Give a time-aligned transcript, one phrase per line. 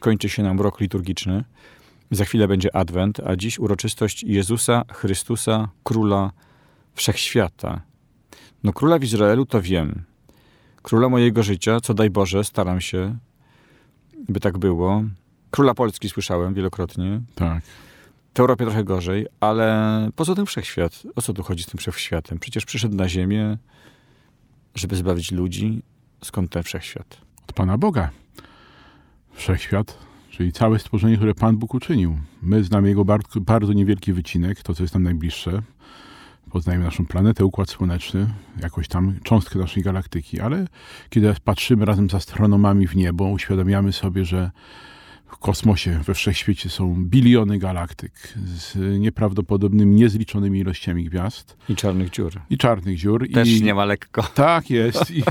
[0.00, 1.44] Kończy się nam rok liturgiczny.
[2.10, 6.32] Za chwilę będzie Adwent, a dziś uroczystość Jezusa Chrystusa, Króla
[6.94, 7.80] Wszechświata.
[8.64, 10.04] No Króla w Izraelu to wiem.
[10.82, 13.18] Króla mojego życia, co daj Boże, staram się,
[14.28, 15.04] by tak było.
[15.50, 17.20] Króla Polski słyszałem wielokrotnie.
[17.34, 17.62] Tak.
[18.34, 21.02] W Europie trochę gorzej, ale poza tym wszechświat.
[21.16, 22.38] O co tu chodzi z tym wszechświatem?
[22.38, 23.58] Przecież przyszedł na ziemię,
[24.74, 25.82] żeby zbawić ludzi.
[26.24, 27.20] Skąd ten wszechświat?
[27.48, 28.10] Od Pana Boga.
[29.32, 29.98] Wszechświat,
[30.30, 32.18] czyli całe stworzenie, które Pan Bóg uczynił.
[32.42, 35.62] My znamy jego bardzo, bardzo niewielki wycinek, to co jest nam najbliższe.
[36.50, 38.26] Poznajemy naszą planetę, Układ Słoneczny,
[38.62, 40.66] jakąś tam cząstkę naszej galaktyki, ale
[41.10, 44.50] kiedy patrzymy razem z astronomami w niebo, uświadamiamy sobie, że
[45.26, 48.12] w kosmosie, we wszechświecie są biliony galaktyk
[48.46, 52.32] z nieprawdopodobnymi, niezliczonymi ilościami gwiazd I czarnych dziur.
[52.50, 53.28] i czarnych dziur.
[53.32, 54.22] Też i, nie ma lekko.
[54.22, 55.10] Tak jest.
[55.10, 55.22] I,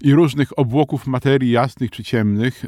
[0.08, 2.64] I różnych obłoków materii jasnych czy ciemnych.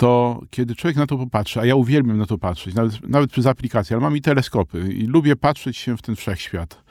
[0.00, 3.46] To kiedy człowiek na to popatrzy, a ja uwielbiam na to patrzeć, nawet, nawet przez
[3.46, 6.82] aplikacje, ale mam i teleskopy i lubię patrzeć się w ten wszechświat.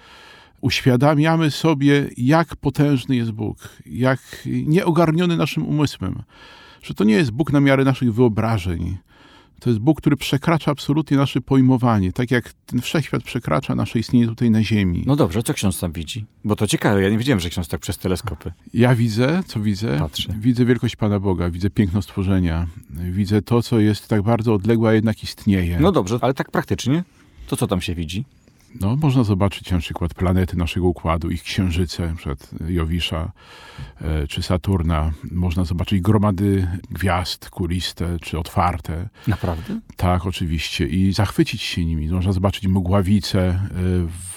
[0.61, 6.23] Uświadamiamy sobie, jak potężny jest Bóg, jak nieogarniony naszym umysłem,
[6.81, 8.97] że to nie jest Bóg na miarę naszych wyobrażeń.
[9.59, 14.27] To jest Bóg, który przekracza absolutnie nasze pojmowanie, tak jak ten wszechświat przekracza nasze istnienie
[14.27, 15.03] tutaj na Ziemi.
[15.05, 16.25] No dobrze, co ksiądz tam widzi?
[16.43, 18.51] Bo to ciekawe, ja nie wiedziałem, że ksiądz tak przez teleskopy.
[18.73, 19.97] Ja widzę, co widzę?
[19.99, 20.33] Patrzę.
[20.39, 24.93] Widzę wielkość Pana Boga, widzę piękno stworzenia, widzę to, co jest tak bardzo odległe, a
[24.93, 25.79] jednak istnieje.
[25.79, 27.03] No dobrze, ale tak praktycznie,
[27.47, 28.25] to co tam się widzi?
[28.81, 33.31] No, można zobaczyć na przykład planety naszego układu, ich księżyce, na przykład Jowisza
[34.01, 35.11] e, czy Saturna.
[35.31, 39.09] Można zobaczyć gromady gwiazd kuliste czy otwarte.
[39.27, 39.79] Naprawdę?
[39.95, 40.87] Tak, oczywiście.
[40.87, 42.09] I zachwycić się nimi.
[42.09, 43.59] Można zobaczyć mgławice e,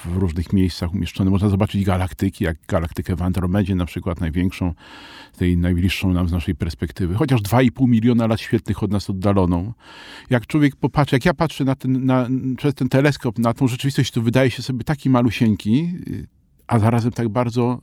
[0.05, 1.31] w różnych miejscach umieszczone.
[1.31, 4.75] Można zobaczyć galaktyki, jak galaktykę w Andromedzie na przykład, największą,
[5.37, 7.15] tej najbliższą nam z naszej perspektywy.
[7.15, 9.73] Chociaż 2,5 miliona lat świetlnych od nas oddaloną.
[10.31, 14.11] Jak człowiek popatrzy, jak ja patrzę na ten, na, przez ten teleskop na tą rzeczywistość,
[14.11, 15.93] to wydaje się sobie taki malusieńki,
[16.67, 17.81] a zarazem tak bardzo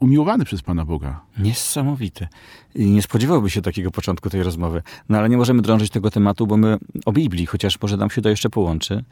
[0.00, 1.20] umiłowany przez Pana Boga.
[1.38, 2.28] Niesamowite.
[2.74, 4.82] I nie spodziewałby się takiego początku tej rozmowy.
[5.08, 8.22] No ale nie możemy drążyć tego tematu, bo my o Biblii, chociaż może nam się
[8.22, 9.04] to jeszcze połączy.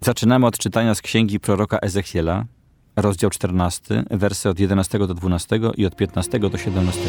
[0.00, 2.44] Zaczynamy od czytania z księgi proroka Ezechiela,
[2.96, 7.00] rozdział 14, wersy od 11 do 12 i od 15 do 17.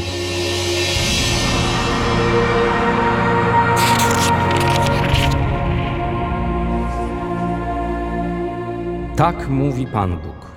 [9.16, 10.52] Tak mówi Pan Bóg.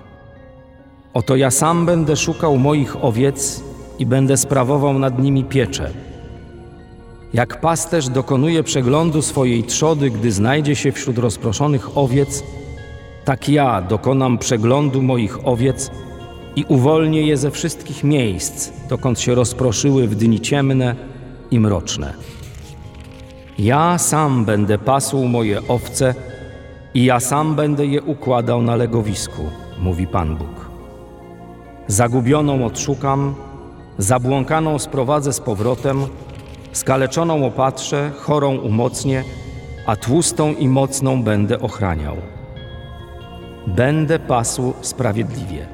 [1.15, 3.63] Oto ja sam będę szukał moich owiec
[3.99, 5.91] i będę sprawował nad nimi pieczę.
[7.35, 12.43] Jak pasterz dokonuje przeglądu swojej trzody, gdy znajdzie się wśród rozproszonych owiec,
[13.25, 15.91] tak ja dokonam przeglądu moich owiec
[16.57, 20.97] i uwolnię je ze wszystkich miejsc, dokąd się rozproszyły w dni ciemne
[21.51, 22.15] i mroczne.
[23.59, 26.15] Ja sam będę pasł moje owce
[26.95, 29.43] i ja sam będę je układał na legowisku,
[29.79, 30.71] mówi Pan Bóg.
[31.87, 33.35] Zagubioną odszukam,
[33.99, 36.07] zabłąkaną sprowadzę z powrotem,
[36.73, 39.25] skaleczoną opatrzę, chorą umocnię,
[39.87, 42.17] a tłustą i mocną będę ochraniał.
[43.67, 45.67] Będę pasł sprawiedliwie.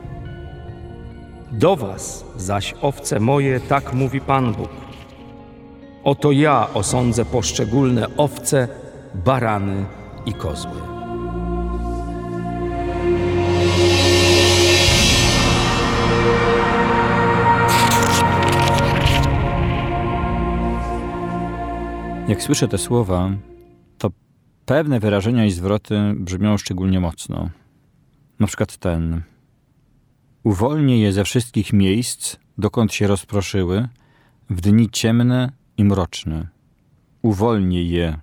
[1.53, 4.71] Do was zaś owce moje, tak mówi Pan Bóg.
[6.05, 8.69] Oto ja osądzę poszczególne owce,
[9.15, 9.85] barany
[10.27, 10.94] i kozły.
[22.29, 23.31] Jak słyszę te słowa,
[23.99, 24.11] to
[24.67, 27.51] pewne wyrażenia i zwroty brzmią szczególnie mocno.
[28.41, 29.23] Na przykład ten.
[30.43, 33.89] Uwolnię je ze wszystkich miejsc, dokąd się rozproszyły,
[34.51, 36.49] w dni ciemne i mroczne.
[37.23, 38.19] Uwolnię je.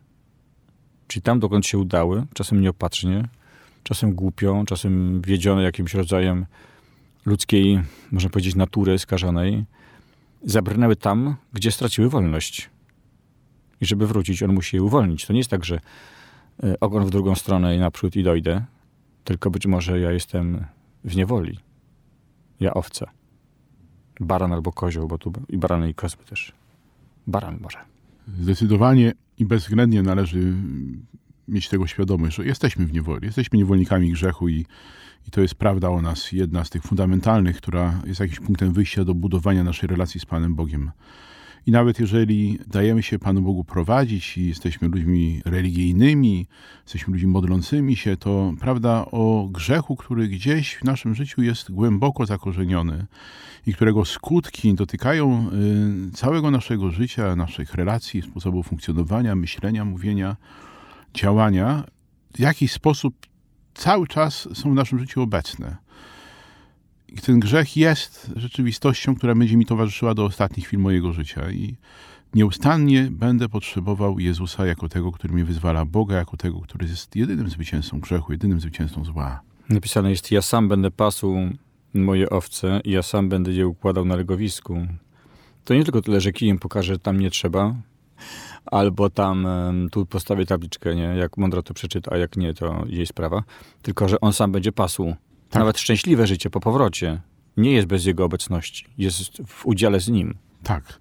[1.07, 3.27] Czyli tam, dokąd się udały, czasem nieopatrznie,
[3.83, 6.45] czasem głupio, czasem wiedzione jakimś rodzajem
[7.25, 7.81] ludzkiej,
[8.11, 9.65] można powiedzieć, natury skażonej,
[10.43, 12.70] zabrnęły tam, gdzie straciły wolność.
[13.81, 15.25] I żeby wrócić, on musi je uwolnić.
[15.25, 15.79] To nie jest tak, że
[16.63, 18.65] e, ogon w drugą stronę i naprzód i dojdę,
[19.23, 20.65] tylko być może ja jestem
[21.03, 21.59] w niewoli.
[22.59, 23.11] Ja owca.
[24.19, 26.53] Baran albo kozioł, bo tu i barany i kozły też.
[27.27, 27.77] Baran może.
[28.39, 30.53] Zdecydowanie i bezwzględnie należy
[31.47, 34.65] mieć tego świadomość, że jesteśmy w niewoli, jesteśmy niewolnikami grzechu i,
[35.27, 39.05] i to jest prawda o nas, jedna z tych fundamentalnych, która jest jakimś punktem wyjścia
[39.05, 40.91] do budowania naszej relacji z Panem Bogiem.
[41.67, 46.47] I nawet jeżeli dajemy się Panu Bogu prowadzić i jesteśmy ludźmi religijnymi,
[46.83, 52.25] jesteśmy ludźmi modlącymi się, to prawda o grzechu, który gdzieś w naszym życiu jest głęboko
[52.25, 53.05] zakorzeniony
[53.67, 55.49] i którego skutki dotykają
[56.09, 60.35] y, całego naszego życia, naszych relacji, sposobu funkcjonowania, myślenia, mówienia,
[61.13, 61.83] działania,
[62.35, 63.15] w jakiś sposób
[63.73, 65.77] cały czas są w naszym życiu obecne.
[67.19, 71.51] Ten grzech jest rzeczywistością, która będzie mi towarzyszyła do ostatnich chwil mojego życia.
[71.51, 71.75] I
[72.33, 77.49] nieustannie będę potrzebował Jezusa jako tego, który mnie wyzwala, Boga jako tego, który jest jedynym
[77.49, 79.41] zwycięzcą grzechu, jedynym zwycięzcą zła.
[79.69, 81.35] Napisane jest, ja sam będę pasł
[81.93, 84.87] moje owce i ja sam będę je układał na legowisku.
[85.65, 87.75] To nie tylko tyle, że kijem pokaże, że tam nie trzeba,
[88.65, 89.47] albo tam
[89.91, 91.01] tu postawię tabliczkę, nie?
[91.03, 93.43] jak mądro to przeczyta, a jak nie, to jej sprawa.
[93.81, 95.15] Tylko, że on sam będzie pasł.
[95.51, 95.59] Tak.
[95.59, 97.21] Nawet szczęśliwe życie po powrocie
[97.57, 98.85] nie jest bez jego obecności.
[98.97, 100.37] Jest w udziale z nim.
[100.63, 100.99] Tak.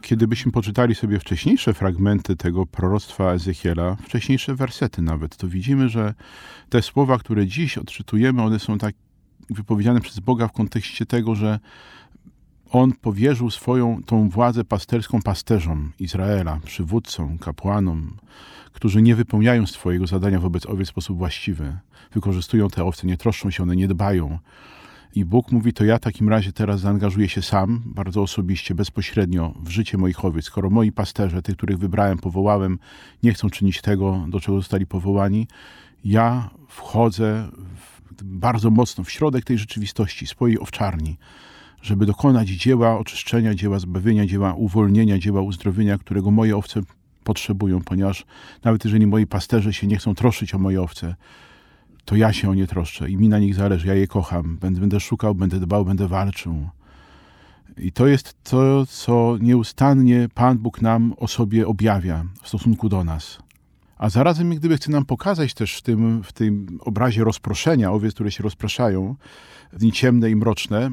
[0.00, 6.14] Kiedybyśmy poczytali sobie wcześniejsze fragmenty tego proroctwa Ezechiela, wcześniejsze wersety nawet, to widzimy, że
[6.68, 8.94] te słowa, które dziś odczytujemy, one są tak
[9.50, 11.58] wypowiedziane przez Boga w kontekście tego, że
[12.70, 18.16] on powierzył swoją tą władzę pasterską pasterzom Izraela, przywódcom, kapłanom,
[18.72, 21.78] którzy nie wypełniają swojego zadania wobec owiec w sposób właściwy.
[22.12, 24.38] Wykorzystują te owce, nie troszczą się, one nie dbają.
[25.14, 29.54] I Bóg mówi, to ja w takim razie teraz zaangażuję się sam, bardzo osobiście, bezpośrednio
[29.62, 30.44] w życie moich owiec.
[30.44, 32.78] Skoro moi pasterze, tych, których wybrałem, powołałem,
[33.22, 35.48] nie chcą czynić tego, do czego zostali powołani,
[36.04, 41.16] ja wchodzę w, bardzo mocno w środek tej rzeczywistości, swojej owczarni
[41.82, 46.80] żeby dokonać dzieła oczyszczenia, dzieła zbawienia, dzieła uwolnienia, dzieła uzdrowienia, którego moje owce
[47.24, 48.26] potrzebują, ponieważ
[48.64, 51.14] nawet jeżeli moi pasterze się nie chcą troszczyć o moje owce,
[52.04, 54.80] to ja się o nie troszczę i mi na nich zależy, ja je kocham, będę,
[54.80, 56.68] będę szukał, będę dbał, będę walczył.
[57.78, 63.04] I to jest to, co nieustannie Pan Bóg nam o sobie objawia w stosunku do
[63.04, 63.38] nas.
[63.98, 68.30] A zarazem, gdyby chce nam pokazać też w tym, w tym obrazie rozproszenia, owiec, które
[68.30, 69.16] się rozpraszają,
[69.72, 70.90] dni ciemne i mroczne,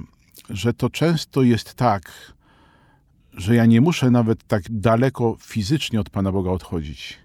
[0.50, 2.34] że to często jest tak,
[3.34, 7.18] że ja nie muszę nawet tak daleko fizycznie od Pana Boga odchodzić,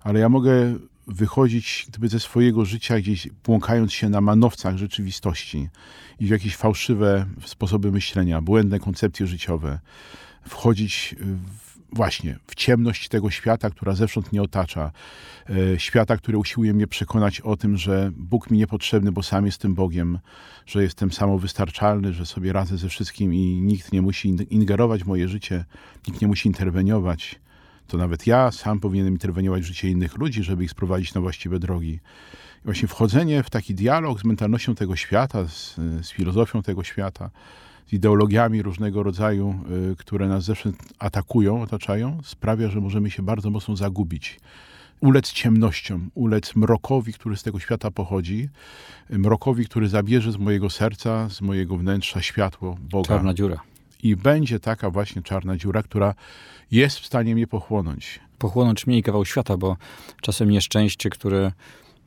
[0.00, 0.76] ale ja mogę
[1.06, 5.68] wychodzić gdyby ze swojego życia gdzieś błąkając się na manowcach rzeczywistości
[6.20, 9.78] i w jakieś fałszywe sposoby myślenia, błędne koncepcje życiowe,
[10.48, 14.92] wchodzić w właśnie w ciemność tego świata, która zewsząd mnie otacza.
[15.50, 19.74] E, świata, który usiłuje mnie przekonać o tym, że Bóg mi niepotrzebny, bo sam jestem
[19.74, 20.18] Bogiem,
[20.66, 25.28] że jestem samowystarczalny, że sobie radzę ze wszystkim i nikt nie musi ingerować w moje
[25.28, 25.64] życie,
[26.08, 27.40] nikt nie musi interweniować.
[27.86, 31.58] To nawet ja sam powinienem interweniować w życie innych ludzi, żeby ich sprowadzić na właściwe
[31.58, 32.00] drogi.
[32.60, 37.30] I właśnie wchodzenie w taki dialog z mentalnością tego świata, z, z filozofią tego świata,
[37.92, 39.54] ideologiami różnego rodzaju,
[39.92, 44.40] y, które nas zewsząd atakują, otaczają, sprawia, że możemy się bardzo mocno zagubić.
[45.00, 48.48] Ulec ciemnościom, ulec mrokowi, który z tego świata pochodzi,
[49.10, 53.08] mrokowi, który zabierze z mojego serca, z mojego wnętrza światło Boga.
[53.08, 53.60] Czarna dziura.
[54.02, 56.14] I będzie taka właśnie czarna dziura, która
[56.70, 58.20] jest w stanie mnie pochłonąć.
[58.38, 59.76] Pochłonąć mniej kawał świata, bo
[60.20, 61.52] czasem nieszczęście, które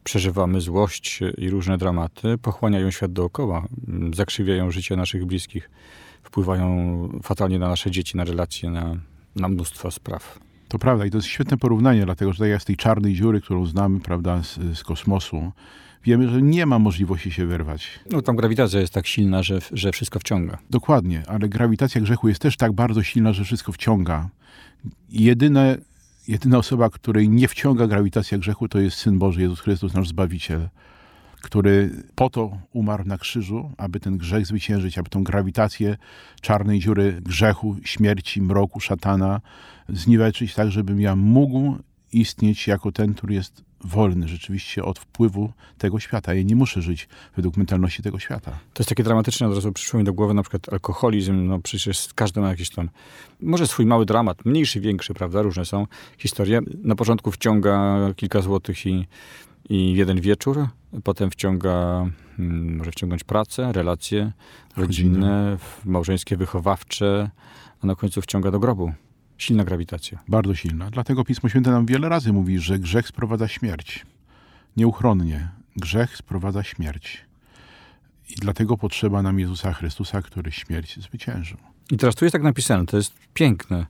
[0.05, 3.67] przeżywamy złość i różne dramaty, pochłaniają świat dookoła,
[4.13, 5.69] zakrzywiają życie naszych bliskich,
[6.23, 6.69] wpływają
[7.23, 8.95] fatalnie na nasze dzieci, na relacje, na,
[9.35, 10.39] na mnóstwo spraw.
[10.67, 13.65] To prawda i to jest świetne porównanie, dlatego że tak z tej czarnej dziury, którą
[13.65, 15.51] znamy prawda, z, z kosmosu,
[16.03, 17.99] wiemy, że nie ma możliwości się wyrwać.
[18.11, 20.57] No tam grawitacja jest tak silna, że, że wszystko wciąga.
[20.69, 24.29] Dokładnie, ale grawitacja grzechu jest też tak bardzo silna, że wszystko wciąga.
[25.09, 25.77] Jedyne
[26.27, 30.69] jedyna osoba, której nie wciąga grawitacja grzechu, to jest Syn Boży, Jezus Chrystus, nasz Zbawiciel,
[31.41, 35.97] który po to umarł na krzyżu, aby ten grzech zwyciężyć, aby tą grawitację
[36.41, 39.41] czarnej dziury grzechu, śmierci, mroku, szatana
[39.89, 41.77] zniweczyć tak, żebym ja mógł
[42.11, 46.33] istnieć jako ten, który jest wolny rzeczywiście od wpływu tego świata.
[46.33, 48.51] Ja nie muszę żyć według mentalności tego świata.
[48.51, 52.07] To jest takie dramatyczne, od razu przyszło mi do głowy na przykład alkoholizm, no przecież
[52.15, 52.89] każdy ma jakiś tam,
[53.41, 55.87] może swój mały dramat, mniejszy, większy, prawda, różne są
[56.17, 56.59] historie.
[56.83, 59.07] Na początku wciąga kilka złotych i,
[59.69, 60.67] i jeden wieczór,
[61.03, 62.05] potem wciąga,
[62.37, 64.31] hmm, może wciągnąć pracę, relacje
[64.77, 67.29] rodzinne, małżeńskie, wychowawcze,
[67.83, 68.93] a na końcu wciąga do grobu.
[69.37, 70.19] Silna grawitacja.
[70.27, 70.89] Bardzo silna.
[70.89, 74.05] Dlatego Pismo Święte nam wiele razy mówi, że grzech sprowadza śmierć.
[74.77, 75.49] Nieuchronnie.
[75.75, 77.25] Grzech sprowadza śmierć.
[78.29, 81.57] I dlatego potrzeba nam Jezusa Chrystusa, który śmierć zwyciężył.
[81.91, 83.85] I teraz tu jest tak napisane, to jest piękne.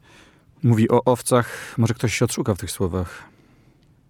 [0.64, 3.24] Mówi o owcach, może ktoś się odszuka w tych słowach,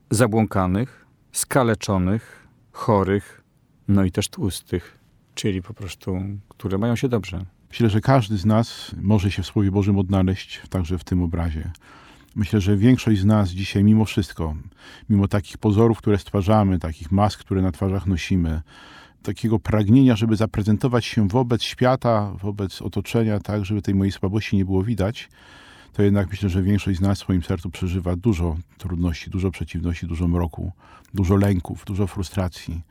[0.10, 3.42] zabłąkanych, skaleczonych, chorych,
[3.88, 4.98] no i też tłustych,
[5.36, 7.46] czyli po prostu, które mają się dobrze.
[7.76, 11.72] Myślę, że każdy z nas może się w Słowie Bożym odnaleźć także w tym obrazie.
[12.36, 14.56] Myślę, że większość z nas dzisiaj, mimo wszystko,
[15.10, 18.62] mimo takich pozorów, które stwarzamy, takich mask, które na twarzach nosimy,
[19.24, 24.66] takiego pragnienia, żeby zaprezentować się wobec świata, wobec otoczenia, tak, żeby tej mojej słabości nie
[24.66, 25.30] było widać,
[25.94, 30.08] to jednak myślę, że większość z nas w swoim sercu przeżywa dużo trudności, dużo przeciwności,
[30.08, 30.72] dużo mroku,
[31.14, 32.82] dużo lęków, dużo frustracji.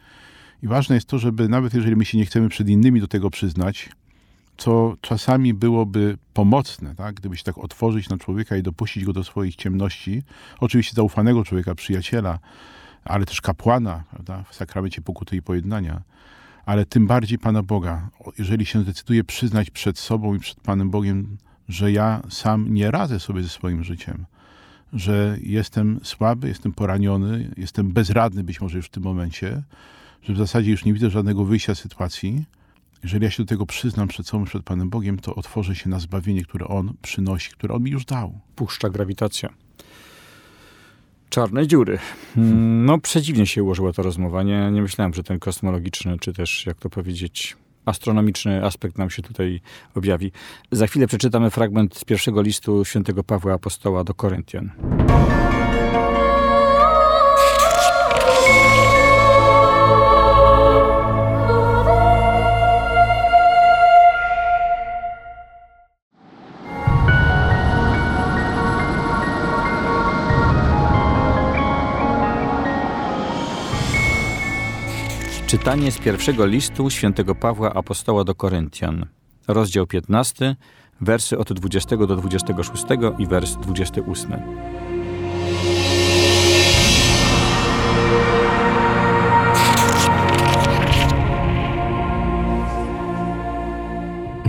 [0.63, 3.31] I ważne jest to, żeby nawet jeżeli my się nie chcemy przed innymi do tego
[3.31, 3.91] przyznać,
[4.57, 7.15] co czasami byłoby pomocne, tak?
[7.15, 10.23] gdyby się tak otworzyć na człowieka i dopuścić go do swoich ciemności,
[10.61, 12.39] oczywiście zaufanego człowieka, przyjaciela,
[13.05, 14.45] ale też kapłana prawda?
[14.51, 16.03] w sakramencie pokuty i pojednania,
[16.67, 18.09] ale tym bardziej Pana Boga,
[18.39, 21.37] jeżeli się zdecyduje przyznać przed sobą i przed Panem Bogiem,
[21.69, 24.27] że ja sam nie radzę sobie ze swoim życiem,
[24.93, 29.63] że jestem słaby, jestem poraniony, jestem bezradny być może już w tym momencie,
[30.23, 32.45] że w zasadzie już nie widzę żadnego wyjścia z sytuacji,
[33.05, 35.99] jeżeli ja się do tego przyznam przed sobą, przed Panem Bogiem, to otworzę się na
[35.99, 38.41] zbawienie, które On przynosi, które On mi już dał.
[38.57, 39.49] Puszcza grawitacja.
[41.31, 41.99] Czarne dziury.
[42.37, 44.43] Mm, no, przedziwnie się ułożyła ta rozmowa.
[44.43, 49.23] Nie, nie myślałem, że ten kosmologiczny, czy też, jak to powiedzieć, astronomiczny aspekt nam się
[49.23, 49.61] tutaj
[49.95, 50.33] objawi.
[50.71, 54.71] Za chwilę przeczytamy fragment z pierwszego listu świętego Pawła Apostoła do Koryntian.
[75.55, 79.07] Czytanie z pierwszego listu świętego Pawła Apostoła do Koryntian,
[79.49, 80.57] rozdział 15,
[81.01, 82.85] wersy od 20 do 26
[83.19, 84.33] i wers 28.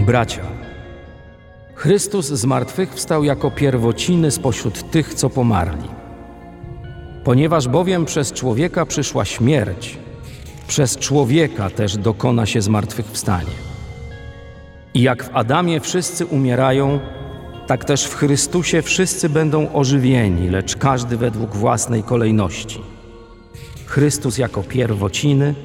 [0.05, 0.43] Bracia,
[1.75, 5.89] Chrystus zmartwychwstał jako pierwociny spośród tych, co pomarli.
[7.23, 10.04] Ponieważ bowiem przez człowieka przyszła śmierć,
[10.67, 13.55] przez człowieka też dokona się zmartwychwstanie.
[14.93, 16.99] I jak w Adamie wszyscy umierają,
[17.67, 22.81] tak też w Chrystusie wszyscy będą ożywieni, lecz każdy według własnej kolejności.
[23.85, 25.55] Chrystus jako pierwociny,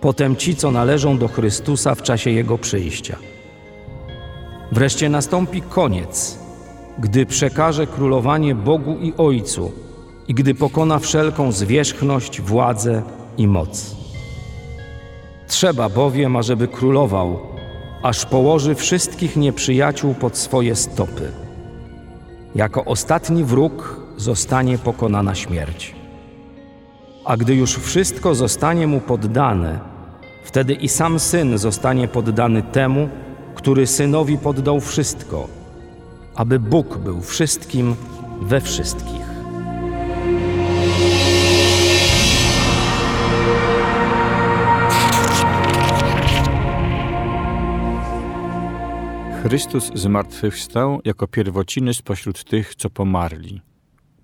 [0.00, 3.16] potem ci, co należą do Chrystusa w czasie Jego przyjścia.
[4.72, 6.38] Wreszcie nastąpi koniec,
[6.98, 9.72] gdy przekaże królowanie Bogu i Ojcu
[10.28, 13.02] i gdy pokona wszelką zwierzchność, władzę
[13.38, 14.01] i moc.
[15.52, 17.38] Trzeba bowiem, ażeby królował,
[18.02, 21.32] aż położy wszystkich nieprzyjaciół pod swoje stopy.
[22.54, 25.94] Jako ostatni wróg zostanie pokonana śmierć.
[27.24, 29.80] A gdy już wszystko zostanie mu poddane,
[30.44, 33.08] wtedy i sam syn zostanie poddany temu,
[33.54, 35.48] który synowi poddał wszystko,
[36.34, 37.96] aby Bóg był wszystkim
[38.42, 39.31] we wszystkich.
[49.42, 53.60] Chrystus zmartwychwstał jako pierwociny spośród tych, co pomarli,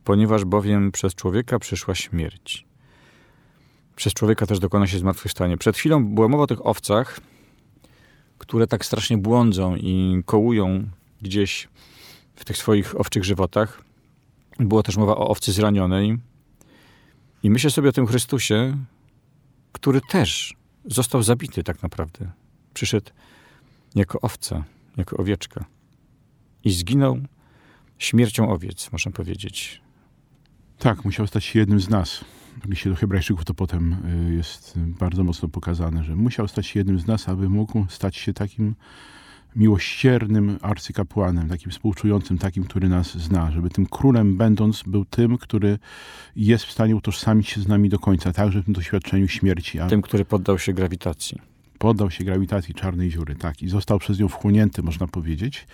[0.05, 2.67] ponieważ bowiem przez człowieka przyszła śmierć.
[3.97, 5.57] Przez człowieka też dokona się zmartwychwstanie.
[5.57, 7.21] Przed chwilą była mowa o tych owcach,
[8.39, 10.89] które tak strasznie błądzą i kołują
[11.23, 11.69] gdzieś
[12.35, 13.83] w tych swoich owczych żywotach.
[14.59, 16.19] Była też mowa o owcy zranionej.
[17.43, 18.77] I myślę sobie o tym Chrystusie,
[19.73, 22.31] który też został zabity tak naprawdę.
[22.75, 23.11] Przyszedł
[23.95, 24.65] jako owca
[24.99, 25.65] jako owieczka.
[26.65, 27.19] I zginął
[27.99, 29.81] śmiercią owiec, można powiedzieć.
[30.79, 32.25] Tak, musiał stać się jednym z nas.
[32.65, 33.97] W liście do Hebrajczyków to potem
[34.31, 38.17] y, jest bardzo mocno pokazane, że musiał stać się jednym z nas, aby mógł stać
[38.17, 38.75] się takim
[39.57, 45.79] miłosiernym arcykapłanem, takim współczującym, takim, który nas zna, żeby tym królem będąc był tym, który
[46.37, 49.81] jest w stanie utożsamić się z nami do końca, także w tym doświadczeniu śmierci.
[49.81, 49.87] A...
[49.87, 54.29] Tym, który poddał się grawitacji poddał się grawitacji czarnej dziury, tak, i został przez nią
[54.29, 55.67] wchłonięty, można powiedzieć,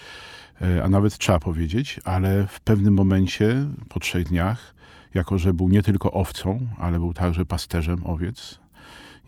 [0.63, 4.75] e, a nawet trzeba powiedzieć, ale w pewnym momencie, po trzech dniach,
[5.15, 8.59] jako że był nie tylko owcą, ale był także pasterzem owiec,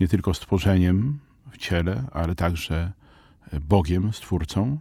[0.01, 1.19] nie tylko stworzeniem
[1.51, 2.93] w ciele, ale także
[3.53, 4.79] e, Bogiem, Stwórcą,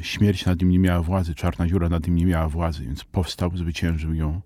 [0.00, 3.56] śmierć nad nim nie miała władzy, czarna dziura nad nim nie miała władzy, więc powstał,
[3.56, 4.40] zwyciężył ją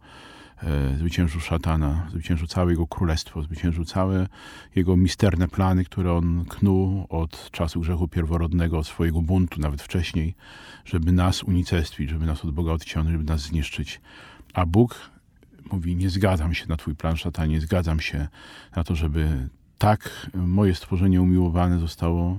[0.98, 4.26] zwyciężył szatana, zwyciężył całe jego królestwo, zwyciężył całe
[4.74, 10.34] jego misterne plany, które on knuł od czasu grzechu pierworodnego, od swojego buntu, nawet wcześniej,
[10.84, 14.00] żeby nas unicestwić, żeby nas od Boga odciągnąć, żeby nas zniszczyć.
[14.54, 15.10] A Bóg
[15.72, 18.28] mówi, nie zgadzam się na twój plan, szatanie, nie zgadzam się
[18.76, 19.48] na to, żeby
[19.78, 22.38] tak moje stworzenie umiłowane zostało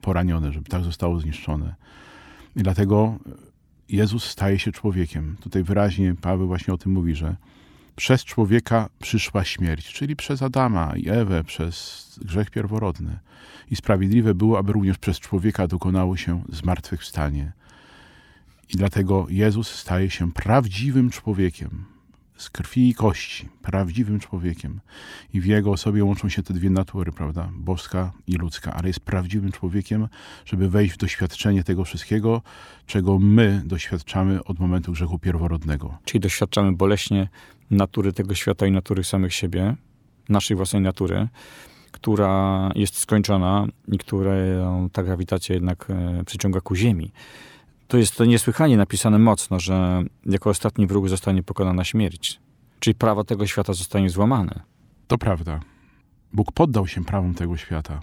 [0.00, 1.74] poranione, żeby tak zostało zniszczone.
[2.56, 3.18] I dlatego
[3.88, 5.36] Jezus staje się człowiekiem.
[5.40, 7.36] Tutaj wyraźnie Paweł właśnie o tym mówi, że
[7.96, 13.18] przez człowieka przyszła śmierć, czyli przez Adama i Ewę, przez grzech pierworodny.
[13.70, 17.52] I sprawiedliwe było, aby również przez człowieka dokonało się zmartwychwstanie.
[18.68, 21.84] I dlatego Jezus staje się prawdziwym człowiekiem,
[22.38, 24.80] z krwi i kości, prawdziwym człowiekiem.
[25.34, 27.48] I w jego osobie łączą się te dwie natury, prawda?
[27.52, 30.08] Boska i ludzka, ale jest prawdziwym człowiekiem,
[30.44, 32.42] żeby wejść w doświadczenie tego wszystkiego,
[32.86, 35.98] czego my doświadczamy od momentu grzechu pierworodnego.
[36.04, 37.28] Czyli doświadczamy boleśnie
[37.70, 39.74] natury tego świata i natury samych siebie,
[40.28, 41.28] naszej własnej natury,
[41.90, 47.12] która jest skończona i którą ta grawitacja jednak e, przyciąga ku Ziemi.
[47.88, 52.40] To jest to niesłychanie napisane mocno, że jako ostatni wróg zostanie pokonana śmierć.
[52.80, 54.60] Czyli prawo tego świata zostanie złamane.
[55.06, 55.60] To prawda.
[56.32, 58.00] Bóg poddał się prawom tego świata.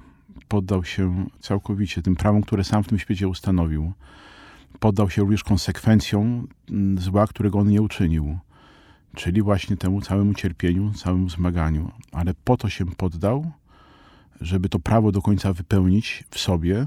[0.48, 3.94] Poddał się całkowicie tym prawom, które sam w tym świecie ustanowił.
[4.80, 6.48] Poddał się również konsekwencjom
[6.98, 8.38] zła, którego on nie uczynił.
[9.15, 11.92] Czyli właśnie temu całemu cierpieniu, całemu zmaganiu.
[12.12, 13.51] Ale po to się poddał,
[14.42, 16.86] żeby to prawo do końca wypełnić w sobie,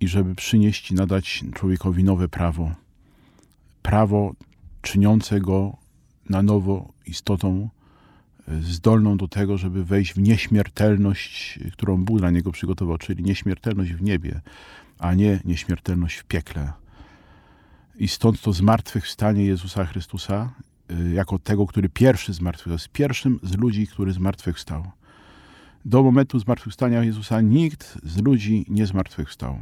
[0.00, 2.74] i żeby przynieść i nadać człowiekowi nowe prawo.
[3.82, 4.34] Prawo
[4.82, 5.76] czyniące go
[6.28, 7.68] na nowo istotą
[8.48, 13.92] e, zdolną do tego, żeby wejść w nieśmiertelność, którą Bóg dla niego przygotował, czyli nieśmiertelność
[13.92, 14.40] w niebie,
[14.98, 16.72] a nie nieśmiertelność w piekle.
[17.96, 20.52] I stąd to zmartwychwstanie Jezusa Chrystusa,
[20.88, 24.90] e, jako tego, który pierwszy zmartwychwstał, jest pierwszym z ludzi, który zmartwychwstał.
[25.84, 29.58] Do momentu zmartwychwstania Jezusa nikt z ludzi nie zmartwychwstał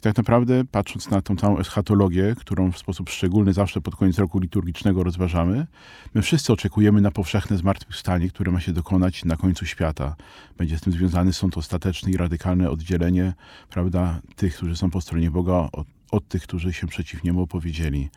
[0.00, 4.38] tak naprawdę, patrząc na tą całą eschatologię, którą w sposób szczególny zawsze pod koniec roku
[4.38, 5.66] liturgicznego rozważamy,
[6.14, 10.16] my wszyscy oczekujemy na powszechne zmartwychwstanie, które ma się dokonać na końcu świata.
[10.58, 13.32] Będzie z tym związany sąd ostateczny i radykalne oddzielenie
[13.70, 18.10] prawda, tych, którzy są po stronie Boga, od, od tych, którzy się przeciw Niemu opowiedzieli.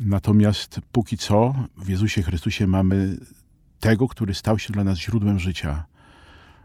[0.00, 3.16] Natomiast póki co w Jezusie Chrystusie mamy
[3.80, 5.84] tego, który stał się dla nas źródłem życia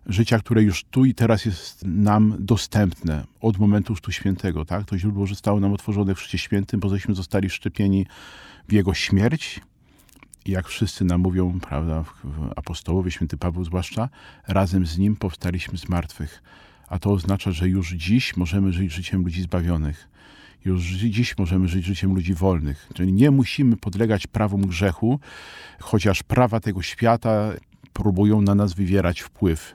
[0.05, 4.65] życia, które już tu i teraz jest nam dostępne od momentu Chrztu Świętego.
[4.65, 4.85] Tak?
[4.85, 8.05] To źródło zostało nam otworzone w Chrzcie Świętym, bo żeśmy zostali szczepieni
[8.67, 9.61] w Jego śmierć.
[10.45, 12.03] I jak wszyscy nam mówią, prawda,
[12.55, 14.09] apostołowie, święty Paweł zwłaszcza,
[14.47, 16.43] razem z Nim powstaliśmy z martwych.
[16.87, 20.09] A to oznacza, że już dziś możemy żyć życiem ludzi zbawionych.
[20.65, 22.89] Już dziś możemy żyć życiem ludzi wolnych.
[22.93, 25.19] Czyli nie musimy podlegać prawom grzechu,
[25.79, 27.51] chociaż prawa tego świata
[27.93, 29.73] próbują na nas wywierać wpływ.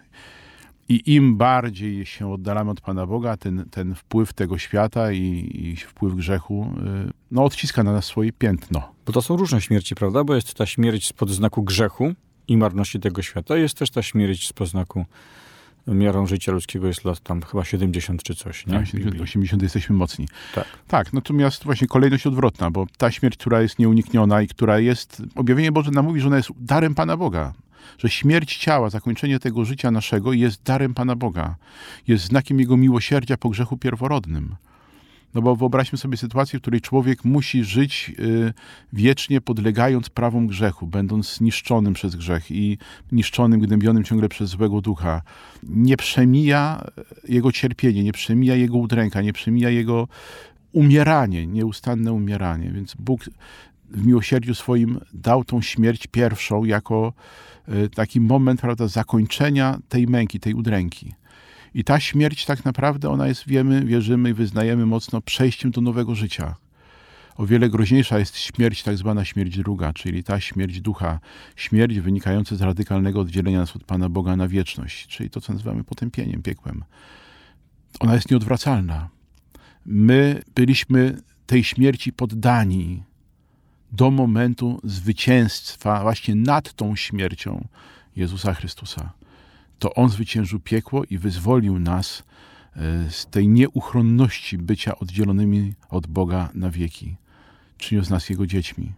[0.88, 5.76] I im bardziej się oddalamy od Pana Boga, ten, ten wpływ tego świata i, i
[5.76, 6.72] wpływ grzechu
[7.08, 8.94] y, no, odciska na nas swoje piętno.
[9.06, 10.24] Bo to są różne śmierci, prawda?
[10.24, 12.14] Bo jest ta śmierć spod znaku grzechu
[12.48, 13.56] i marności tego świata.
[13.56, 15.04] Jest też ta śmierć spod znaku
[15.86, 18.66] miarą życia ludzkiego jest lat tam chyba 70 czy coś.
[18.66, 18.72] Nie?
[18.72, 20.28] Tak, 70, 80 jesteśmy mocni.
[20.54, 20.66] Tak.
[20.88, 25.72] tak, natomiast właśnie kolejność odwrotna, bo ta śmierć, która jest nieunikniona i która jest, objawienie
[25.72, 27.52] Boże nam mówi, że ona jest darem Pana Boga
[27.98, 31.56] że śmierć ciała, zakończenie tego życia naszego jest darem Pana Boga,
[32.08, 34.56] jest znakiem Jego miłosierdzia po grzechu pierworodnym.
[35.34, 38.52] No bo wyobraźmy sobie sytuację, w której człowiek musi żyć y,
[38.92, 42.78] wiecznie podlegając prawom grzechu, będąc zniszczonym przez grzech i
[43.12, 45.22] niszczonym, gnębionym ciągle przez złego ducha.
[45.62, 46.84] Nie przemija
[47.28, 50.08] jego cierpienie, nie przemija jego udręka, nie przemija jego
[50.72, 52.70] umieranie, nieustanne umieranie.
[52.70, 53.20] Więc Bóg
[53.90, 57.53] w miłosierdziu swoim dał tą śmierć pierwszą jako Y,
[57.94, 61.14] taki moment prawda, zakończenia tej męki, tej udręki.
[61.74, 66.14] I ta śmierć tak naprawdę ona jest, wiemy, wierzymy i wyznajemy mocno przejściem do nowego
[66.14, 66.55] życia.
[67.37, 71.20] O wiele groźniejsza jest śmierć, tak zwana śmierć druga, czyli ta śmierć ducha,
[71.57, 75.85] śmierć wynikająca z radykalnego oddzielenia nas od Pana Boga na wieczność, czyli to, co nazywamy
[75.85, 76.85] potępieniem, piekłem.
[78.00, 79.09] Ona jest nieodwracalna.
[79.87, 83.03] My byliśmy tej śmierci poddani,
[83.96, 87.68] do momentu zwycięstwa właśnie nad tą śmiercią
[88.16, 89.12] Jezusa Chrystusa.
[89.78, 92.22] To On zwyciężył piekło i wyzwolił nas
[92.76, 97.16] e, z tej nieuchronności bycia oddzielonymi od Boga na wieki,
[97.78, 98.92] czyniąc nas Jego dziećmi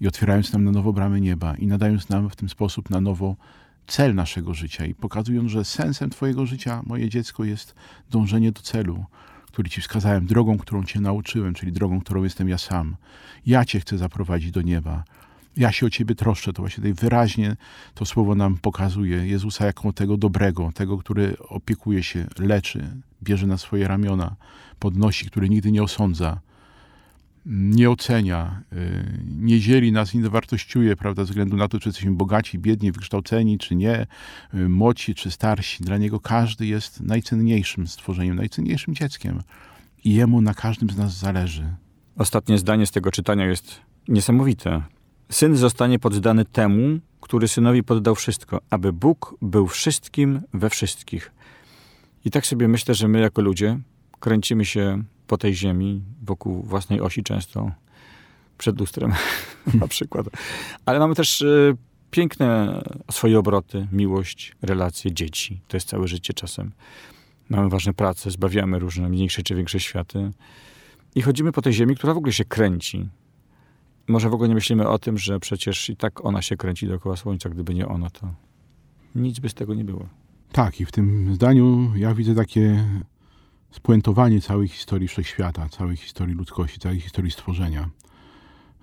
[0.00, 3.36] i otwierając nam na nowo bramy nieba i nadając nam w ten sposób na nowo
[3.86, 7.74] cel naszego życia i pokazując, że sensem Twojego życia, moje dziecko, jest
[8.10, 9.04] dążenie do celu,
[9.54, 12.96] który Ci wskazałem, drogą, którą Cię nauczyłem, czyli drogą, którą jestem ja sam.
[13.46, 15.04] Ja Cię chcę zaprowadzić do nieba.
[15.56, 16.52] Ja się o Ciebie troszczę.
[16.52, 17.56] To właśnie tutaj wyraźnie
[17.94, 22.90] to słowo nam pokazuje Jezusa jako tego dobrego, tego, który opiekuje się, leczy,
[23.22, 24.36] bierze na swoje ramiona,
[24.78, 26.40] podnosi, który nigdy nie osądza,
[27.46, 28.76] nie ocenia, y,
[29.38, 33.58] nie dzieli nas, nie wartościuje, prawda, ze względu na to, czy jesteśmy bogaci, biedni, wykształceni,
[33.58, 34.06] czy nie,
[34.54, 35.84] y, młodsi, czy starsi.
[35.84, 39.42] Dla Niego każdy jest najcenniejszym stworzeniem, najcenniejszym dzieckiem.
[40.04, 41.74] I Jemu na każdym z nas zależy.
[42.16, 44.82] Ostatnie zdanie z tego czytania jest niesamowite.
[45.30, 51.32] Syn zostanie poddany temu, który synowi poddał wszystko, aby Bóg był wszystkim we wszystkich.
[52.24, 53.78] I tak sobie myślę, że my jako ludzie
[54.24, 57.70] kręcimy się po tej ziemi, wokół własnej osi często,
[58.58, 59.12] przed lustrem
[59.80, 60.26] na przykład.
[60.86, 61.76] Ale mamy też y,
[62.10, 65.60] piękne swoje obroty, miłość, relacje, dzieci.
[65.68, 66.72] To jest całe życie czasem.
[67.48, 70.30] Mamy ważne prace, zbawiamy różne mniejsze czy większe światy.
[71.14, 73.08] I chodzimy po tej ziemi, która w ogóle się kręci.
[74.08, 77.16] Może w ogóle nie myślimy o tym, że przecież i tak ona się kręci dookoła
[77.16, 77.48] Słońca.
[77.48, 78.34] Gdyby nie ona, to
[79.14, 80.08] nic by z tego nie było.
[80.52, 82.84] Tak, i w tym zdaniu ja widzę takie
[83.76, 87.90] spuentowanie całej historii wszechświata, całej historii ludzkości, całej historii stworzenia.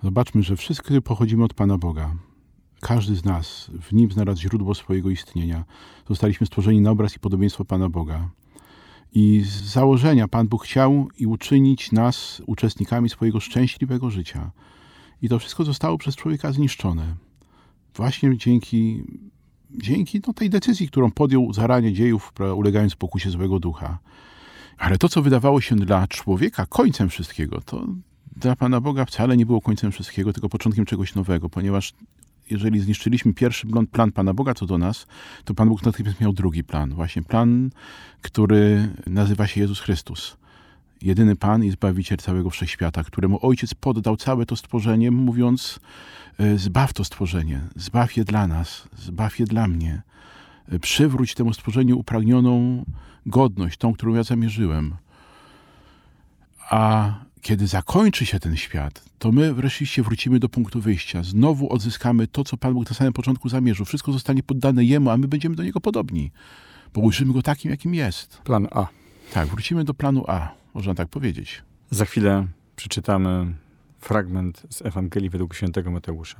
[0.02, 2.14] Zobaczmy, że wszyscy pochodzimy od Pana Boga.
[2.80, 5.64] Każdy z nas w nim znalazł źródło swojego istnienia.
[6.08, 8.28] Zostaliśmy stworzeni na obraz i podobieństwo Pana Boga.
[9.12, 14.50] I z założenia Pan Bóg chciał i uczynić nas uczestnikami swojego szczęśliwego życia.
[15.22, 17.14] I to wszystko zostało przez człowieka zniszczone.
[17.94, 19.04] Właśnie dzięki,
[19.70, 23.98] dzięki no, tej decyzji, którą podjął zaranie dziejów, ulegając pokusie złego ducha.
[24.78, 27.86] Ale to, co wydawało się dla człowieka końcem wszystkiego, to
[28.36, 31.92] dla Pana Boga wcale nie było końcem wszystkiego, tylko początkiem czegoś nowego, ponieważ
[32.50, 35.06] jeżeli zniszczyliśmy pierwszy plan Pana Boga co do nas,
[35.44, 36.94] to Pan Bóg natychmiast miał drugi plan.
[36.94, 37.70] Właśnie plan,
[38.22, 40.36] który nazywa się Jezus Chrystus.
[41.02, 45.80] Jedyny Pan i Zbawiciel całego wszechświata, któremu Ojciec poddał całe to stworzenie, mówiąc:
[46.38, 50.02] e, Zbaw to stworzenie, zbaw je dla nas, zbaw je dla mnie.
[50.68, 52.84] E, przywróć temu stworzeniu upragnioną
[53.26, 54.94] godność, tą, którą ja zamierzyłem.
[56.70, 61.22] A kiedy zakończy się ten świat, to my wreszcie wrócimy do punktu wyjścia.
[61.22, 63.86] Znowu odzyskamy to, co Pan Bóg na samym początku zamierzył.
[63.86, 66.30] Wszystko zostanie poddane Jemu, a my będziemy do Niego podobni.
[66.94, 68.38] Bo ujrzymy Go takim, jakim jest.
[68.44, 68.86] Plan A.
[69.32, 71.62] Tak, wrócimy do planu A, można tak powiedzieć.
[71.90, 72.46] Za chwilę
[72.76, 73.54] przeczytamy
[74.00, 76.36] fragment z Ewangelii według świętego Mateusza.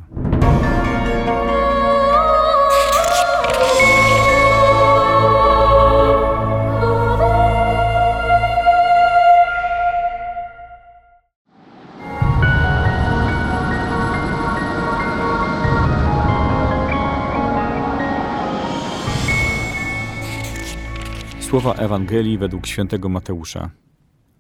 [21.53, 23.71] Słowa Ewangelii według świętego Mateusza.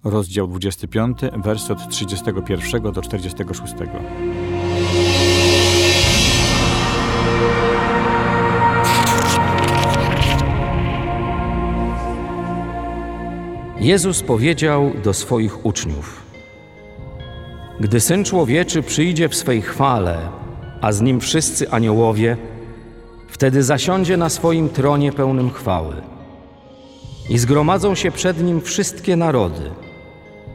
[0.04, 3.74] Rozdział 25, wers od 31 do 46.
[13.80, 16.22] Jezus powiedział do swoich uczniów:
[17.80, 20.28] Gdy syn człowieczy przyjdzie w swej chwale,
[20.80, 22.36] a z nim wszyscy aniołowie,
[23.28, 26.12] wtedy zasiądzie na swoim tronie pełnym chwały
[27.28, 29.70] i zgromadzą się przed nim wszystkie narody,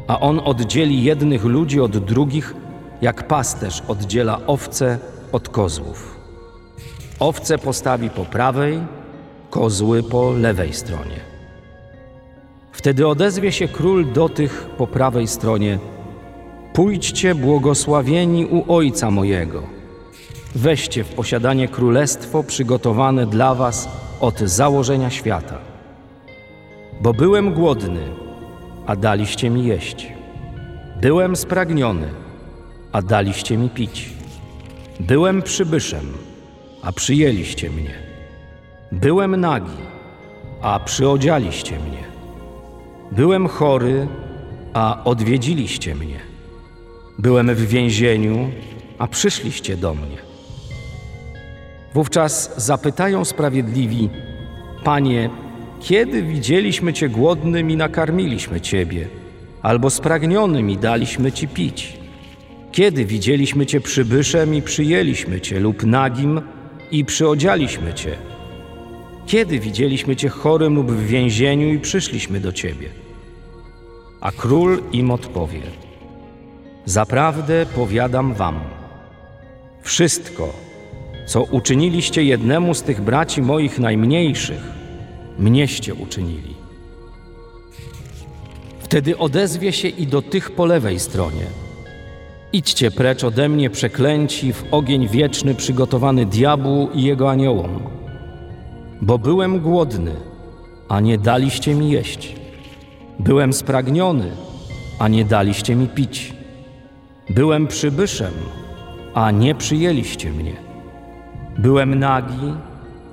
[0.08, 2.56] a on oddzieli jednych ludzi od drugich,
[3.02, 5.00] jak pasterz oddziela owce
[5.32, 6.18] od kozłów.
[7.20, 8.80] Owce postawi po prawej,
[9.50, 11.20] kozły po lewej stronie.
[12.72, 15.80] Wtedy odezwie się król do tych po prawej stronie:
[16.74, 19.64] Pójdźcie, błogosławieni u ojca mojego.
[20.56, 25.77] Weźcie w posiadanie królestwo przygotowane dla was od założenia świata.
[27.08, 28.02] Bo byłem głodny,
[28.86, 30.08] a daliście mi jeść.
[31.02, 32.10] Byłem spragniony,
[32.92, 34.10] a daliście mi pić.
[35.00, 36.06] Byłem przybyszem,
[36.82, 37.94] a przyjęliście mnie.
[38.92, 39.78] Byłem nagi,
[40.62, 42.04] a przyodzialiście mnie.
[43.12, 44.08] Byłem chory,
[44.74, 46.20] a odwiedziliście mnie.
[47.20, 48.52] Byłem w więzieniu,
[48.98, 50.18] a przyszliście do mnie.
[51.94, 54.10] Wówczas zapytają sprawiedliwi:
[54.84, 55.30] Panie,
[55.80, 59.08] kiedy widzieliśmy Cię głodnym i nakarmiliśmy Ciebie,
[59.62, 61.98] albo spragnionym i daliśmy Ci pić?
[62.72, 66.42] Kiedy widzieliśmy Cię przybyszem i przyjęliśmy Cię, lub nagim
[66.92, 68.18] i przyodzialiśmy Cię?
[69.26, 72.90] Kiedy widzieliśmy Cię chorym lub w więzieniu i przyszliśmy do Ciebie?
[74.22, 75.62] A król im odpowie:
[76.86, 78.60] Zaprawdę powiadam Wam,
[79.82, 80.54] wszystko,
[81.26, 84.77] co uczyniliście jednemu z tych braci moich najmniejszych,
[85.40, 86.56] mnieście uczynili.
[88.80, 91.46] Wtedy odezwie się i do tych po lewej stronie.
[92.54, 97.80] Idźcie precz ode mnie, przeklęci, w ogień wieczny przygotowany diabłu i jego aniołom.
[99.02, 100.12] Bo byłem głodny,
[100.90, 102.36] a nie daliście mi jeść.
[103.20, 104.32] Byłem spragniony,
[105.00, 106.34] a nie daliście mi pić.
[107.30, 108.34] Byłem przybyszem,
[109.14, 110.54] a nie przyjęliście mnie.
[111.58, 112.54] Byłem nagi,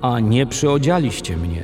[0.01, 1.63] a nie przyodzialiście mnie.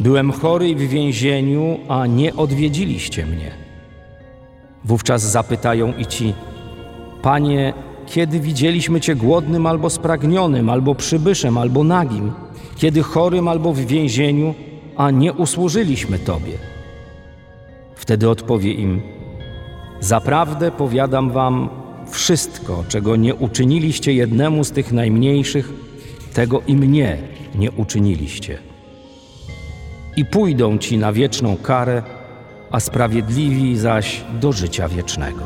[0.00, 3.50] Byłem chory i w więzieniu, a nie odwiedziliście mnie.
[4.84, 6.34] Wówczas zapytają i ci,
[7.22, 7.74] Panie,
[8.06, 12.32] kiedy widzieliśmy Cię głodnym albo spragnionym, albo przybyszem, albo nagim,
[12.76, 14.54] kiedy chorym albo w więzieniu,
[14.96, 16.58] a nie usłużyliśmy Tobie?
[17.94, 19.02] Wtedy odpowie im,
[20.00, 21.68] Zaprawdę powiadam Wam,
[22.10, 25.72] wszystko, czego nie uczyniliście jednemu z tych najmniejszych,
[26.34, 27.18] tego i mnie
[27.54, 28.73] nie uczyniliście.
[30.16, 32.02] I pójdą ci na wieczną karę,
[32.70, 35.44] a sprawiedliwi zaś do życia wiecznego.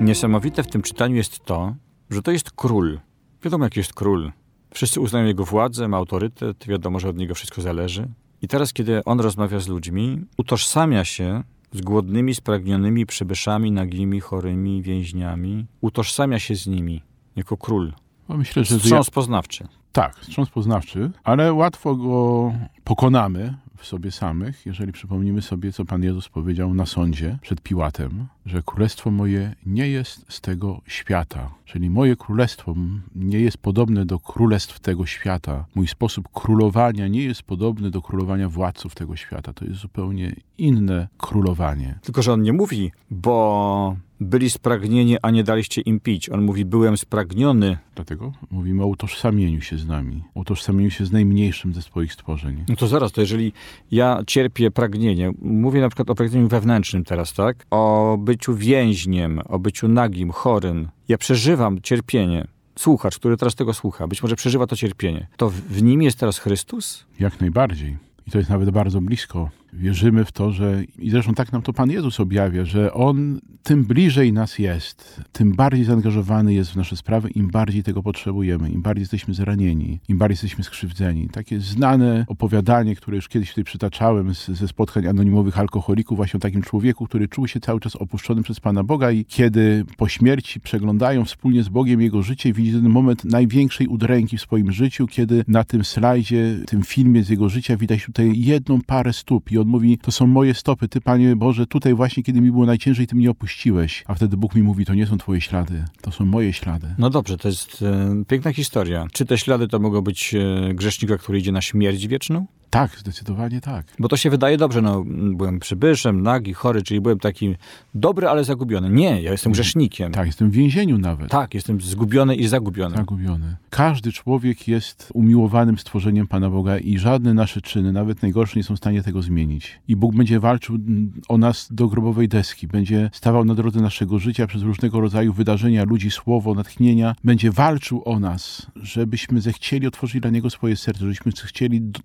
[0.00, 1.74] Niesamowite w tym czytaniu jest to,
[2.10, 3.00] że to jest król.
[3.42, 4.32] Wiadomo, jaki jest król.
[4.74, 8.08] Wszyscy uznają jego władzę, ma autorytet, wiadomo, że od niego wszystko zależy.
[8.42, 14.82] I teraz, kiedy on rozmawia z ludźmi, utożsamia się z głodnymi, spragnionymi przybyszami, nagimi, chorymi,
[14.82, 15.66] więźniami.
[15.80, 17.02] Utożsamia się z nimi
[17.36, 17.92] jako król.
[18.28, 19.68] No myślę, że Wstrząs poznawczy.
[19.92, 22.52] Tak, wstrząs poznawczy, ale łatwo go
[22.84, 28.26] pokonamy w sobie samych, jeżeli przypomnimy sobie, co Pan Jezus powiedział na sądzie przed Piłatem,
[28.46, 31.50] że królestwo moje nie jest z tego świata.
[31.64, 32.74] Czyli moje królestwo
[33.14, 35.64] nie jest podobne do królestw tego świata.
[35.74, 39.52] Mój sposób królowania nie jest podobny do królowania władców tego świata.
[39.52, 41.98] To jest zupełnie inne królowanie.
[42.02, 46.30] Tylko, że on nie mówi, bo byli spragnieni, a nie daliście im pić.
[46.30, 47.78] On mówi, byłem spragniony.
[47.94, 52.64] Dlatego mówimy o utożsamieniu się z nami, o utożsamieniu się z najmniejszym ze swoich stworzeń.
[52.68, 53.52] No to zaraz, to jeżeli
[53.90, 57.66] ja cierpię pragnienie, mówię na przykład o pragnieniu wewnętrznym teraz, tak?
[57.70, 60.88] O byciu więźniem, o byciu nagim, chorym.
[61.08, 62.46] Ja przeżywam cierpienie.
[62.78, 65.26] Słuchacz, który teraz tego słucha, być może przeżywa to cierpienie.
[65.36, 67.06] To w- w nim jest teraz Chrystus?
[67.20, 67.96] Jak najbardziej.
[68.26, 69.50] I to jest nawet bardzo blisko.
[69.76, 73.84] Wierzymy w to, że i zresztą tak nam to Pan Jezus objawia, że On tym
[73.84, 78.82] bliżej nas jest, tym bardziej zaangażowany jest w nasze sprawy, im bardziej tego potrzebujemy, im
[78.82, 81.28] bardziej jesteśmy zranieni, im bardziej jesteśmy skrzywdzeni.
[81.28, 86.40] Takie znane opowiadanie, które już kiedyś tutaj przytaczałem z, ze spotkań anonimowych alkoholików, właśnie o
[86.40, 90.60] takim człowieku, który czuł się cały czas opuszczony przez Pana Boga i kiedy po śmierci
[90.60, 95.44] przeglądają wspólnie z Bogiem jego życie widzi ten moment największej udręki w swoim życiu, kiedy
[95.48, 99.65] na tym slajdzie, tym filmie z jego życia widać tutaj jedną parę stóp i on
[99.66, 103.16] mówi, to są moje stopy, Ty Panie Boże, tutaj właśnie kiedy mi było najciężej, Ty
[103.16, 104.04] mnie opuściłeś.
[104.06, 106.94] A wtedy Bóg mi mówi, to nie są Twoje ślady, to są moje ślady.
[106.98, 109.06] No dobrze, to jest e, piękna historia.
[109.12, 112.46] Czy te ślady to mogą być e, grzesznika, który idzie na śmierć wieczną?
[112.70, 113.86] Tak, zdecydowanie tak.
[113.98, 117.54] Bo to się wydaje dobrze, no byłem przybyszem, nagi, chory, czyli byłem taki
[117.94, 118.90] dobry, ale zagubiony.
[118.90, 120.12] Nie, ja jestem grzesznikiem.
[120.12, 121.30] Tak, jestem w więzieniu nawet.
[121.30, 122.96] Tak, jestem zgubiony i zagubiony.
[122.96, 123.56] Zagubiony.
[123.70, 128.74] Każdy człowiek jest umiłowanym stworzeniem Pana Boga i żadne nasze czyny, nawet najgorsze, nie są
[128.74, 129.78] w stanie tego zmienić.
[129.88, 134.18] I Bóg będzie walczył mm, o nas do grobowej deski, będzie stawał na drodze naszego
[134.18, 140.20] życia przez różnego rodzaju wydarzenia, ludzi, słowo, natchnienia, będzie walczył o nas, żebyśmy zechcieli otworzyć
[140.20, 142.00] dla Niego swoje serce, żebyśmy chcieli d-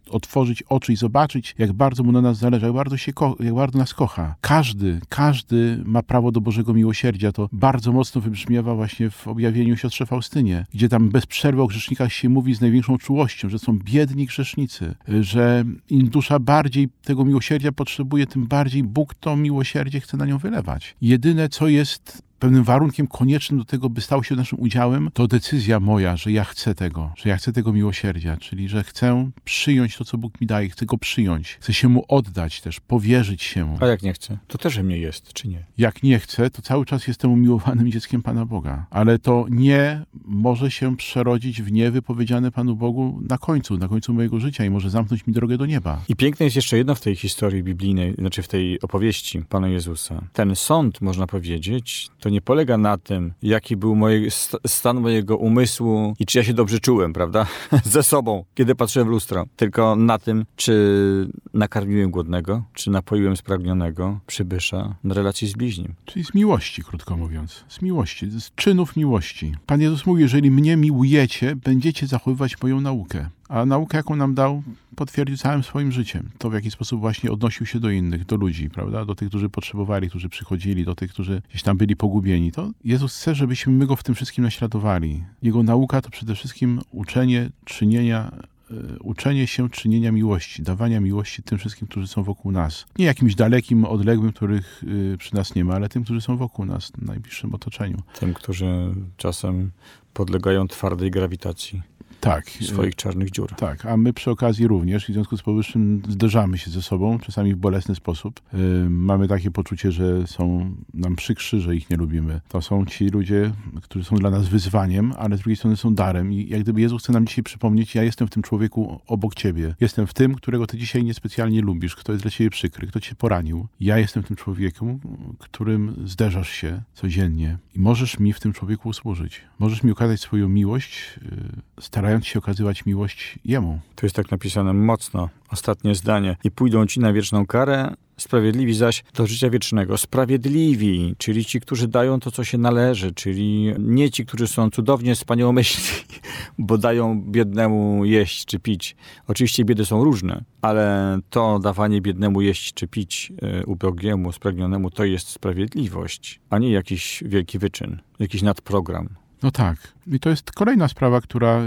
[0.52, 3.78] otworzyć oczy i zobaczyć, jak bardzo Mu na nas zależy, jak bardzo, się jak bardzo
[3.80, 4.36] nas kocha.
[4.42, 7.32] Każdy, każdy ma prawo do Bożego miłosierdzia.
[7.32, 12.14] To bardzo mocno wybrzmiewa właśnie w objawieniu siostrze Faustynie, gdzie tam bez przerwy o grzesznikach
[12.14, 17.72] się mówi z największą czułością, że są biedni grzesznicy, że im dusza bardziej tego miłosierdzia
[17.72, 20.96] potrzebuje, tym bardziej Bóg to miłosierdzie chce na nią wylewać.
[21.02, 25.80] Jedyne, co jest pewnym warunkiem koniecznym do tego, by stał się naszym udziałem, to decyzja
[25.80, 30.06] moja, że ja chcę tego, że ja chcę tego miłosierdzia, czyli że chcę przyjąć to,
[30.06, 33.77] co Bóg mi daje, chcę go przyjąć, chcę się mu oddać też, powierzyć się mu.
[33.82, 34.38] A jak nie chcę?
[34.47, 35.65] To też mnie jest, czy nie?
[35.77, 38.86] Jak nie chcę, to cały czas jestem umiłowanym dzieckiem Pana Boga.
[38.89, 44.13] Ale to nie może się przerodzić w nie wypowiedziane Panu Bogu na końcu, na końcu
[44.13, 46.01] mojego życia i może zamknąć mi drogę do nieba.
[46.10, 50.21] I piękne jest jeszcze jedno w tej historii biblijnej, znaczy w tej opowieści Pana Jezusa.
[50.34, 55.38] Ten sąd, można powiedzieć, to nie polega na tym, jaki był moje, st- stan mojego
[55.38, 57.48] umysłu i czy ja się dobrze czułem, prawda?
[57.84, 59.46] Ze sobą, kiedy patrzyłem w lustro.
[59.56, 65.94] Tylko na tym, czy nakarmiłem głodnego, czy napoiłem spragnionego przybysza na relacji z bliźnim.
[66.06, 67.65] Czyli z miłości, krótko mówiąc.
[67.67, 69.56] Z miłości, z czynów miłości.
[69.65, 73.30] Pan Jezus mówi, jeżeli mnie miłujecie, będziecie zachowywać moją naukę.
[73.52, 74.64] A naukę, jaką nam dał,
[74.96, 76.30] potwierdził całym swoim życiem.
[76.38, 79.06] To, w jaki sposób właśnie odnosił się do innych, do ludzi, prawda?
[79.06, 82.52] Do tych, którzy potrzebowali, którzy przychodzili, do tych, którzy gdzieś tam byli pogubieni.
[82.52, 85.24] To Jezus chce, żebyśmy my Go w tym wszystkim naśladowali.
[85.44, 88.32] Jego nauka to przede wszystkim uczenie, czynienia
[88.72, 92.86] e, uczenie się czynienia miłości, dawania miłości tym wszystkim, którzy są wokół nas.
[93.00, 96.66] Nie jakimś dalekim, odległym, których y, przy nas nie ma, ale tym, którzy są wokół
[96.66, 97.98] nas, w najbliższym otoczeniu.
[98.20, 99.72] Tym, którzy czasem
[100.14, 101.90] podlegają twardej grawitacji
[102.22, 102.50] Tak.
[102.50, 103.50] swoich czarnych dziur.
[103.56, 107.54] Tak, a my przy okazji również, w związku z powyższym zderzamy się ze sobą, czasami
[107.54, 108.42] w bolesny sposób.
[108.54, 112.42] Yy, mamy takie poczucie, że są nam przykrzy, że ich nie lubimy.
[112.50, 116.34] To są ci ludzie, którzy są dla nas wyzwaniem, ale z drugiej strony są darem.
[116.34, 119.76] I jak gdyby Jezus chce nam dzisiaj przypomnieć, ja jestem w tym człowieku obok ciebie.
[119.80, 123.16] Jestem w tym, którego ty dzisiaj niespecjalnie lubisz, kto jest dla ciebie przykry, kto cię
[123.16, 123.68] poranił.
[123.80, 125.00] Ja jestem tym człowiekiem,
[125.40, 129.42] którym zderzasz się codziennie i możesz mi w tym człowieku usłużyć.
[129.60, 133.80] Możesz mi okazać swoją miłość, yy, starając się okazywać miłość Jemu.
[133.95, 136.36] Tu jest tak napisane mocno, ostatnie zdanie.
[136.43, 139.97] I pójdą ci na wieczną karę, sprawiedliwi zaś do życia wiecznego.
[139.97, 145.15] Sprawiedliwi, czyli ci, którzy dają to, co się należy, czyli nie ci, którzy są cudownie
[145.15, 145.86] wspaniałomyślni,
[146.58, 148.95] bo dają biednemu jeść czy pić.
[149.28, 155.06] Oczywiście biedy są różne, ale to dawanie biednemu jeść czy pić, e, ubogiemu, spragnionemu, to
[155.06, 159.10] jest sprawiedliwość, a nie jakiś wielki wyczyn, jakiś nadprogram.
[159.43, 159.78] No tak.
[160.08, 161.64] I to jest kolejna sprawa, która y,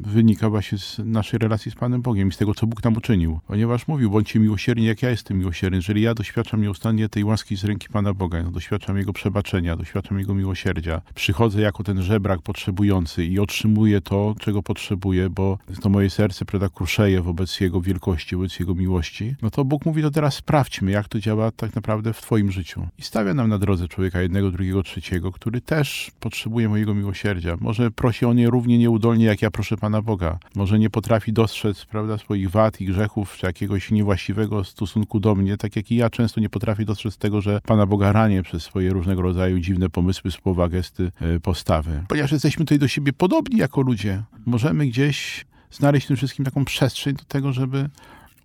[0.00, 3.40] wynika właśnie z naszej relacji z Panem Bogiem i z tego, co Bóg nam uczynił.
[3.46, 5.76] Ponieważ mówił, bądźcie miłosierni, jak ja jestem miłosierny.
[5.76, 10.18] Jeżeli ja doświadczam nieustannie tej łaski z ręki Pana Boga, no, doświadczam Jego przebaczenia, doświadczam
[10.18, 16.10] Jego miłosierdzia, przychodzę jako ten żebrak potrzebujący i otrzymuję to, czego potrzebuję, bo to moje
[16.10, 20.34] serce, prawda, kruszeje wobec Jego wielkości, wobec Jego miłości, no to Bóg mówi, to teraz
[20.34, 22.86] sprawdźmy, jak to działa tak naprawdę w Twoim życiu.
[22.98, 27.56] I stawia nam na drodze człowieka jednego, drugiego, trzeciego, który też potrzebuje mojego miłosierdzia.
[27.60, 30.38] Może prosi o nie równie nieudolnie, jak ja proszę Pana Boga.
[30.54, 35.56] Może nie potrafi dostrzec, prawda, swoich wad i grzechów, czy jakiegoś niewłaściwego stosunku do mnie,
[35.56, 38.92] tak jak i ja często nie potrafię dostrzec tego, że Pana Boga ranię przez swoje
[38.92, 42.04] różnego rodzaju dziwne pomysły, słowa, gesty, e, postawy.
[42.08, 46.64] Ponieważ jesteśmy tutaj do siebie podobni jako ludzie, możemy gdzieś znaleźć w tym wszystkim taką
[46.64, 47.88] przestrzeń do tego, żeby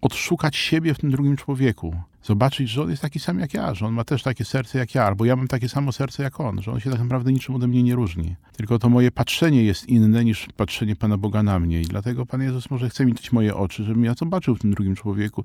[0.02, 1.96] odszukać siebie w tym drugim człowieku.
[2.26, 4.96] Zobaczyć, że on jest taki sam jak ja, że on ma też takie serce jak
[4.96, 7.56] ja, albo ja mam takie samo serce jak on, że on się tak naprawdę niczym
[7.56, 8.36] ode mnie nie różni.
[8.58, 12.42] Tylko to moje patrzenie jest inne niż patrzenie Pana Boga na mnie i dlatego Pan
[12.42, 15.44] Jezus może chce mi dać moje oczy, żebym ja zobaczył w tym drugim człowieku.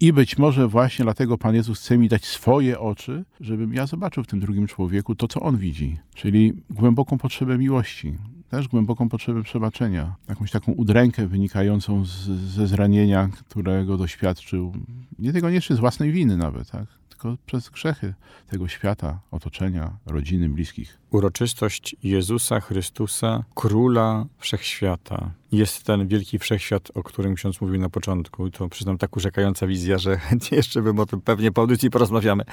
[0.00, 4.24] I być może właśnie dlatego Pan Jezus chce mi dać swoje oczy, żebym ja zobaczył
[4.24, 8.14] w tym drugim człowieku to, co on widzi, czyli głęboką potrzebę miłości,
[8.52, 14.72] też głęboką potrzebę przebaczenia, jakąś taką udrękę wynikającą z, ze zranienia, którego doświadczył,
[15.18, 16.86] nie tego nie z własnej winy nawet, tak?
[17.22, 18.14] Tylko przez grzechy
[18.50, 20.98] tego świata, otoczenia, rodziny, bliskich.
[21.10, 25.30] Uroczystość Jezusa Chrystusa, Króla Wszechświata.
[25.52, 28.46] Jest ten wielki wszechświat, o którym ksiądz mówił na początku.
[28.46, 31.90] I to przyznam tak urzekająca wizja, że chętnie jeszcze bym o tym pewnie po audycji
[31.90, 32.44] porozmawiamy.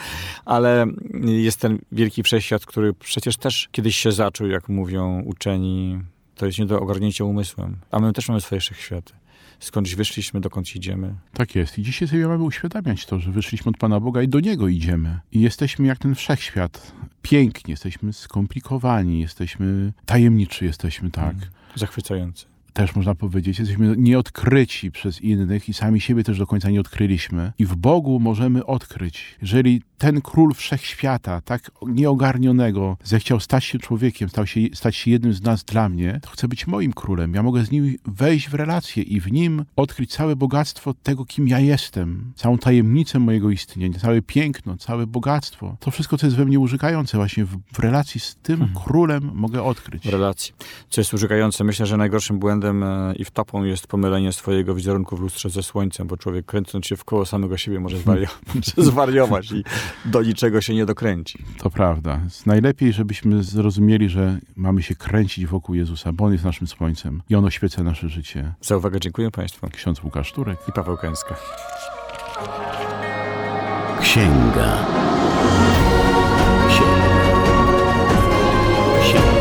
[0.45, 0.85] Ale
[1.23, 5.99] jest ten wielki wszechświat, który przecież też kiedyś się zaczął, jak mówią uczeni.
[6.35, 7.77] To jest nie do ogarnięcia umysłem.
[7.91, 9.13] A my też mamy swoje wszechświaty
[9.59, 11.15] skądś wyszliśmy, dokąd idziemy.
[11.33, 11.79] Tak jest.
[11.79, 15.19] I dzisiaj sobie mamy uświadamiać to, że wyszliśmy od Pana Boga i do Niego idziemy.
[15.31, 16.91] I jesteśmy jak ten wszechświat.
[17.21, 21.33] Pięknie, jesteśmy skomplikowani, jesteśmy tajemniczy, jesteśmy tak.
[21.35, 26.69] Mm, zachwycający też można powiedzieć, jesteśmy nieodkryci przez innych i sami siebie też do końca
[26.69, 27.51] nie odkryliśmy.
[27.59, 29.35] I w Bogu możemy odkryć.
[29.41, 35.33] Jeżeli ten król wszechświata, tak nieogarnionego, zechciał stać się człowiekiem, stał się, stać się jednym
[35.33, 37.33] z nas dla mnie, to chce być moim królem.
[37.33, 41.47] Ja mogę z nim wejść w relację i w nim odkryć całe bogactwo tego, kim
[41.47, 45.77] ja jestem, całą tajemnicę mojego istnienia, całe piękno, całe bogactwo.
[45.79, 48.85] To wszystko, co jest we mnie urzekające, właśnie w, w relacji z tym mhm.
[48.85, 50.03] królem mogę odkryć.
[50.03, 50.53] W relacji.
[50.89, 51.63] Co jest urzekające?
[51.63, 55.63] Myślę, że najgorszym błędem błędem e, i wtapą jest pomylenie swojego wizerunku w lustrze ze
[55.63, 57.97] słońcem, bo człowiek kręcąc się w koło samego siebie może
[58.77, 59.63] zwariować i
[60.05, 61.43] do niczego się nie dokręci.
[61.57, 62.19] To prawda.
[62.45, 67.35] Najlepiej, żebyśmy zrozumieli, że mamy się kręcić wokół Jezusa, bo On jest naszym słońcem i
[67.35, 68.53] On oświeca nasze życie.
[68.61, 69.67] Za uwagę dziękuję Państwu.
[69.69, 71.35] Ksiądz Łukasz Turek i Paweł Kęska.
[74.01, 74.85] Księga.
[76.69, 77.19] Księga.
[79.01, 79.38] Księga.